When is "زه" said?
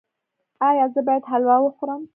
0.93-1.01